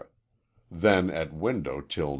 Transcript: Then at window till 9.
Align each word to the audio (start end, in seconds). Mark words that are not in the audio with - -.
Then 0.71 1.11
at 1.11 1.31
window 1.31 1.79
till 1.79 2.07
9. 2.07 2.09